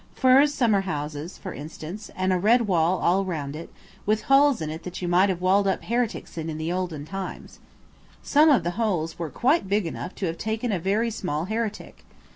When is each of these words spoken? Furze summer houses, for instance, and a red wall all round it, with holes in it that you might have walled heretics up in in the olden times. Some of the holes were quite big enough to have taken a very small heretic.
Furze 0.15 0.51
summer 0.51 0.81
houses, 0.81 1.37
for 1.37 1.53
instance, 1.53 2.09
and 2.15 2.33
a 2.33 2.39
red 2.39 2.63
wall 2.67 2.97
all 3.01 3.23
round 3.23 3.55
it, 3.55 3.71
with 4.03 4.23
holes 4.23 4.59
in 4.59 4.71
it 4.71 4.81
that 4.81 4.99
you 4.99 5.07
might 5.07 5.29
have 5.29 5.41
walled 5.41 5.67
heretics 5.67 6.31
up 6.39 6.39
in 6.39 6.49
in 6.49 6.57
the 6.57 6.73
olden 6.73 7.05
times. 7.05 7.59
Some 8.23 8.49
of 8.49 8.63
the 8.63 8.71
holes 8.81 9.19
were 9.19 9.29
quite 9.29 9.69
big 9.69 9.85
enough 9.85 10.15
to 10.15 10.25
have 10.25 10.39
taken 10.39 10.71
a 10.71 10.79
very 10.79 11.11
small 11.11 11.45
heretic. 11.45 12.03